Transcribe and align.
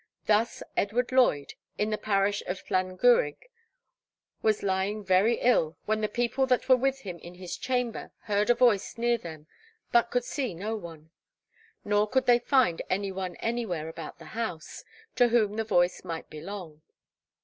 Thus 0.25 0.63
Edward 0.75 1.11
Lloyd, 1.11 1.53
in 1.77 1.91
the 1.91 1.97
parish 1.99 2.41
of 2.47 2.63
Llangurig, 2.71 3.37
was 4.41 4.63
lying 4.63 5.03
very 5.05 5.35
ill, 5.35 5.77
when 5.85 6.01
the 6.01 6.07
people 6.07 6.47
that 6.47 6.67
were 6.67 6.75
with 6.75 7.01
him 7.01 7.19
in 7.19 7.35
his 7.35 7.55
chamber 7.55 8.09
heard 8.21 8.49
a 8.49 8.55
voice 8.55 8.97
near 8.97 9.19
them, 9.19 9.45
but 9.91 10.09
could 10.09 10.25
see 10.25 10.55
no 10.55 10.75
one; 10.75 11.11
nor 11.85 12.07
could 12.07 12.25
they 12.25 12.39
find 12.39 12.81
any 12.89 13.11
one 13.11 13.35
anywhere 13.35 13.87
about 13.89 14.17
the 14.17 14.25
house, 14.33 14.83
to 15.17 15.27
whom 15.27 15.55
the 15.55 15.63
voice 15.63 16.03
might 16.03 16.31
belong. 16.31 16.81